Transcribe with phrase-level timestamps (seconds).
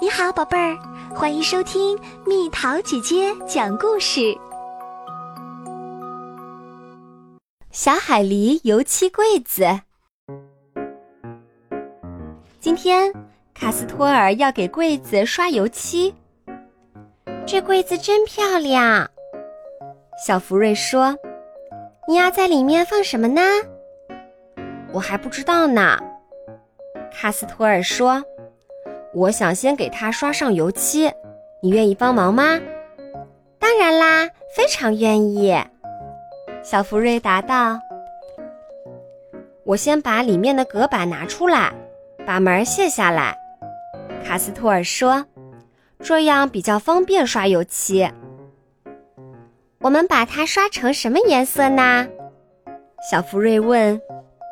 [0.00, 0.78] 你好，宝贝儿，
[1.12, 4.32] 欢迎收听蜜桃姐姐讲故事。
[7.72, 9.64] 小海狸油漆柜子。
[12.60, 13.12] 今天，
[13.52, 16.14] 卡斯托尔要给柜子刷油漆。
[17.44, 19.10] 这柜子真漂亮，
[20.24, 21.16] 小福瑞说
[22.06, 23.42] ：“你要在里面放什么呢？”
[24.94, 25.98] 我还不知道呢。
[27.10, 28.22] 卡斯托尔说。
[29.14, 31.10] 我想先给它刷上油漆，
[31.62, 32.60] 你愿意帮忙吗？
[33.58, 35.56] 当然啦，非常愿意。
[36.62, 37.78] 小福瑞答道
[39.64, 41.72] ：“我先把里面的隔板拿出来，
[42.26, 43.36] 把门卸下来。”
[44.24, 45.24] 卡斯托尔说
[46.00, 48.08] ：“这样比较方便刷油漆。”
[49.80, 52.06] 我们把它刷成什么颜色呢？
[53.10, 54.00] 小福瑞问。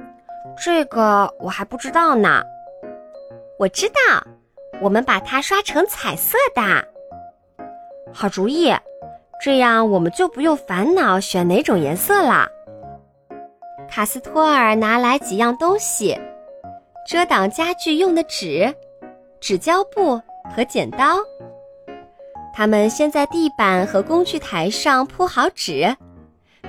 [0.64, 2.42] “这个我还不知道呢。”
[3.58, 3.94] 我知道。
[4.80, 6.62] 我们把它刷成彩色的，
[8.12, 8.72] 好主意！
[9.42, 12.48] 这样我们就不用烦恼选哪种颜色了。
[13.88, 16.18] 卡斯托尔拿来几样东西：
[17.08, 18.74] 遮挡家具用的纸、
[19.40, 20.20] 纸胶布
[20.54, 21.18] 和剪刀。
[22.54, 25.96] 他们先在地板和工具台上铺好纸，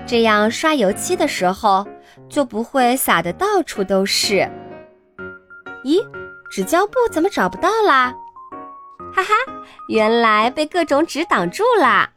[0.06, 1.88] 这样刷油漆的时候
[2.30, 4.48] 就不会洒得到处都是。
[5.84, 6.00] 咦？
[6.50, 8.14] 纸胶布怎么找不到啦？
[9.14, 9.34] 哈哈，
[9.88, 12.10] 原来被各种纸挡住啦。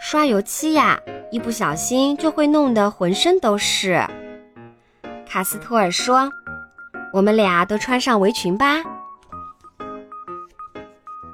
[0.00, 1.00] 刷油漆呀，
[1.32, 4.00] 一不小心就会弄得浑身都是。
[5.26, 6.30] 卡斯托尔说
[7.12, 8.82] ：“我们俩都穿上围裙吧。”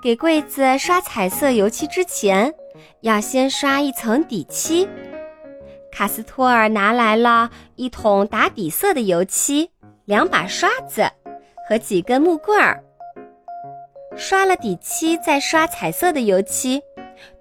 [0.03, 2.55] 给柜子刷彩色油漆之前，
[3.03, 4.89] 要先刷一层底漆。
[5.93, 9.71] 卡斯托尔拿来了一桶打底色的油漆。
[10.07, 11.03] 两把刷子
[11.67, 12.83] 和几根木棍儿，
[14.17, 16.83] 刷了底漆，再刷彩色的油漆，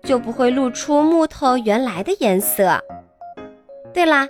[0.03, 2.81] 就不会露出木头原来的颜色。
[3.93, 4.27] 对了，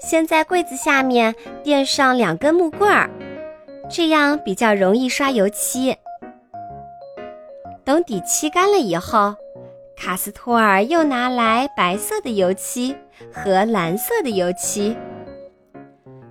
[0.00, 1.32] 先在柜子下面
[1.62, 3.08] 垫上两根木棍儿，
[3.88, 5.96] 这样比较容易刷油漆。
[7.84, 9.36] 等底漆干了以后，
[9.96, 12.96] 卡斯托尔又拿来白色的油漆
[13.32, 14.96] 和蓝色的油漆。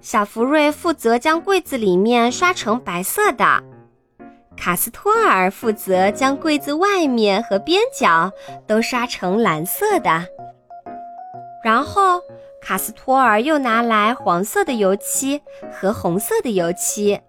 [0.05, 3.43] 小福瑞负责将柜子里面刷成白色的，
[4.55, 8.31] 卡斯托尔负责将柜子外面和边角
[8.67, 10.23] 都刷成蓝色的。
[11.63, 12.21] 然后，
[12.61, 17.19] 卡斯托尔又拿来黄色的油漆和红色的油漆。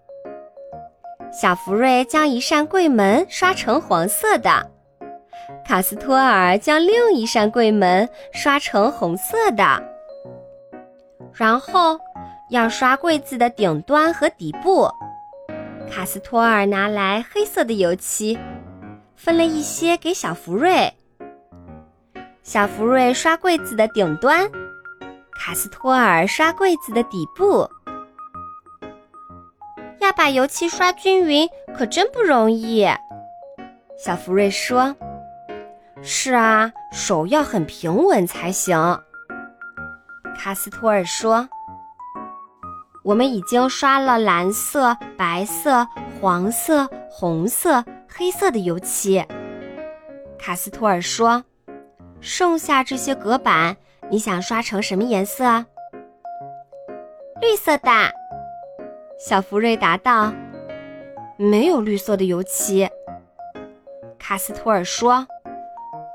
[1.31, 4.69] 小福瑞将一扇柜门刷成黄色的，
[5.65, 9.81] 卡斯托尔将另一扇柜门刷成红色的。
[11.33, 11.97] 然后。
[12.49, 14.89] 要刷柜子的顶端和底部，
[15.91, 18.39] 卡斯托尔拿来黑色的油漆，
[19.17, 20.93] 分了一些给小福瑞。
[22.43, 24.49] 小福瑞刷柜子的顶端，
[25.37, 27.69] 卡斯托尔刷柜子的底部。
[29.99, 32.87] 要把油漆刷均匀，可真不容易。
[33.97, 34.95] 小福瑞说
[36.01, 39.01] ：“是啊，手要很平稳才行。”
[40.39, 41.49] 卡斯托尔说。
[43.07, 45.87] 我们已经刷了蓝色、白色、
[46.19, 49.25] 黄色、红色、黑色的油漆。
[50.37, 51.45] 卡斯托尔说
[52.19, 53.77] ：“剩下这些隔板，
[54.09, 55.63] 你想刷成什么颜色？”
[57.39, 57.89] 绿色的。
[59.17, 60.33] 小福瑞答道
[61.39, 62.89] ：“没有绿色的油漆。”
[64.19, 65.25] 卡斯托尔说：“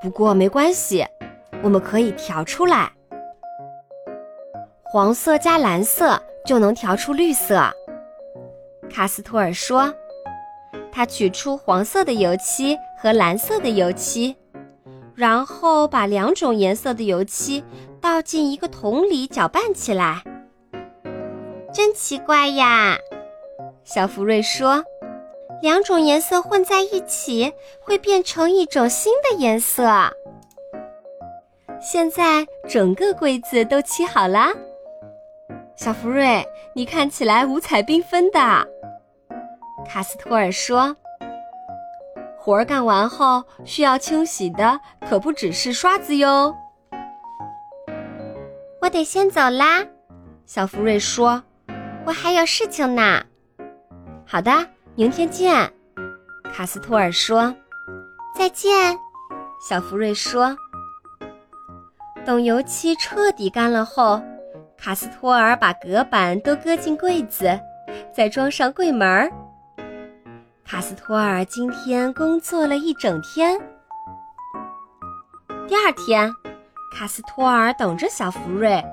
[0.03, 1.07] 不过没关系，
[1.63, 2.93] 我们可以调出来。
[4.83, 7.73] 黄色加蓝色。”就能调出绿色，
[8.91, 9.93] 卡斯托尔说。
[10.91, 14.37] 他取出黄色的油漆和蓝色的油漆，
[15.15, 17.65] 然后把两种颜色的油漆
[18.01, 20.23] 倒进一个桶里搅拌起来。
[21.73, 22.99] 真奇怪呀，
[23.85, 24.85] 小福瑞说。
[25.62, 30.12] 两种颜色混在一起会变成一种新的颜色。
[31.81, 34.49] 现在整个柜子都漆好了。
[35.75, 38.39] 小福瑞，你看起来五彩缤纷的。
[39.89, 40.95] 卡斯托尔说
[42.39, 44.79] ：“活儿干完后需要清洗的
[45.09, 46.55] 可不只是刷子哟。”
[48.81, 49.85] 我得先走啦，
[50.47, 51.43] 小福瑞说
[52.07, 53.25] ：“我还有事情呢。”
[54.25, 54.51] 好的，
[54.95, 55.73] 明天见。
[56.53, 57.55] 卡斯托尔说
[58.37, 58.97] ：“再见。”
[59.69, 60.57] 小福瑞说
[62.25, 64.23] ：“等油漆彻底干了后。”
[64.84, 67.56] 卡斯托尔把隔板都搁进柜子，
[68.12, 69.31] 再装上柜门儿。
[70.64, 73.61] 卡斯托尔今天工作了一整天。
[75.69, 76.29] 第二天，
[76.99, 78.84] 卡斯托尔等着小福瑞，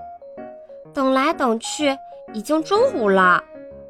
[0.93, 1.97] 等来等去，
[2.33, 3.43] 已经中午了，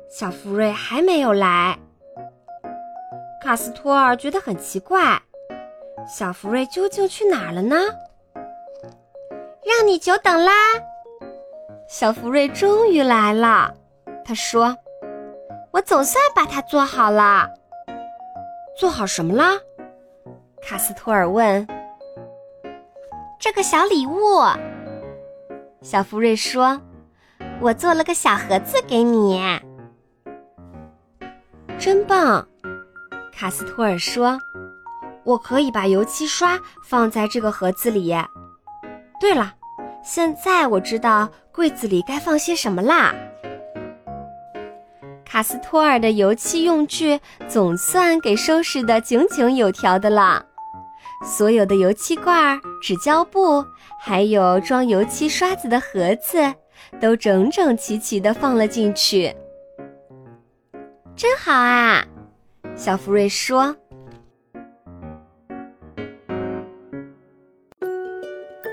[0.10, 1.78] 小福瑞还没有来。
[3.44, 5.22] 卡斯托尔觉得很奇怪，
[6.08, 7.76] 小福瑞究竟去哪儿了呢？
[9.66, 10.52] 让你久等啦！
[11.90, 13.74] 小福瑞终于来了，
[14.24, 14.78] 他说
[15.74, 17.50] ：“我总算把它做好了。”
[18.78, 19.60] 做好什么了？
[20.62, 21.68] 卡斯托尔问。
[23.40, 24.20] 这个小礼物，
[25.82, 26.80] 小福瑞说
[27.60, 29.42] ：“我做了个小盒子给你，
[31.80, 32.48] 真棒。”
[33.34, 34.38] 卡斯托尔说
[35.26, 38.16] ：“我可以把油漆刷放在这个盒子里。
[39.20, 39.56] 对了，
[40.04, 43.14] 现在我知道柜子里该放些什么啦。”
[45.26, 50.44] 卡斯托尔的油漆用具总算给收拾得井井有条的了，
[51.24, 53.64] 所有的油漆罐、纸胶布，
[54.02, 56.56] 还有装油漆刷子的盒子，
[57.00, 59.36] 都整整齐齐地放了进去。
[61.16, 62.04] 真好啊！
[62.76, 63.76] 小福瑞说。